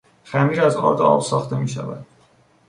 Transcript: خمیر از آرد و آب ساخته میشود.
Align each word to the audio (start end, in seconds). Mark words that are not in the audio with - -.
خمیر 0.23 0.61
از 0.61 0.75
آرد 0.77 0.99
و 0.99 1.03
آب 1.03 1.21
ساخته 1.21 1.57
میشود. 1.59 2.05